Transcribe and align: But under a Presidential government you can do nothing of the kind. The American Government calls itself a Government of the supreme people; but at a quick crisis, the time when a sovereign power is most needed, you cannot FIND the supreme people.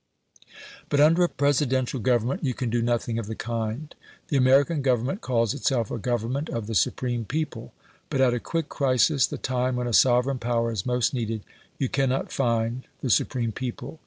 But 0.89 0.99
under 0.99 1.23
a 1.23 1.29
Presidential 1.29 1.99
government 1.99 2.43
you 2.43 2.55
can 2.55 2.71
do 2.71 2.81
nothing 2.81 3.19
of 3.19 3.27
the 3.27 3.35
kind. 3.35 3.93
The 4.29 4.35
American 4.37 4.81
Government 4.81 5.21
calls 5.21 5.53
itself 5.53 5.91
a 5.91 5.99
Government 5.99 6.49
of 6.49 6.65
the 6.65 6.73
supreme 6.73 7.23
people; 7.23 7.71
but 8.09 8.19
at 8.19 8.33
a 8.33 8.39
quick 8.39 8.67
crisis, 8.67 9.27
the 9.27 9.37
time 9.37 9.75
when 9.75 9.85
a 9.85 9.93
sovereign 9.93 10.39
power 10.39 10.71
is 10.71 10.87
most 10.87 11.13
needed, 11.13 11.43
you 11.77 11.87
cannot 11.87 12.31
FIND 12.31 12.87
the 13.01 13.11
supreme 13.11 13.51
people. 13.51 13.99